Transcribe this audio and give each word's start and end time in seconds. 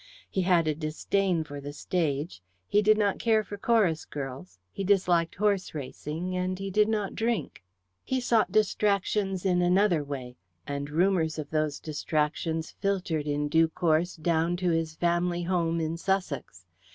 He 0.31 0.41
had 0.41 0.67
a 0.67 0.73
disdain 0.73 1.43
for 1.43 1.61
the 1.61 1.73
stage, 1.73 2.41
he 2.67 2.81
did 2.81 2.97
not 2.97 3.19
care 3.19 3.43
for 3.43 3.55
chorus 3.55 4.03
girls, 4.03 4.57
he 4.71 4.83
disliked 4.83 5.35
horse 5.35 5.75
racing, 5.75 6.35
and 6.35 6.57
he 6.57 6.71
did 6.71 6.87
not 6.89 7.13
drink. 7.13 7.61
He 8.03 8.19
sought 8.19 8.51
distractions 8.51 9.45
in 9.45 9.61
another 9.61 10.03
way, 10.03 10.37
and 10.65 10.89
rumours 10.89 11.37
of 11.37 11.51
those 11.51 11.79
distractions 11.79 12.71
filtered 12.71 13.27
in 13.27 13.47
due 13.47 13.67
course 13.67 14.15
down 14.15 14.57
to 14.57 14.71
his 14.71 14.95
family 14.95 15.43
home 15.43 15.79
in 15.79 15.97
Sussex. 15.97 16.65